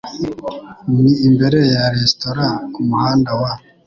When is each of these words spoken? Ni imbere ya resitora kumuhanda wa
Ni 1.01 1.13
imbere 1.27 1.59
ya 1.73 1.83
resitora 1.93 2.47
kumuhanda 2.73 3.31
wa 3.41 3.51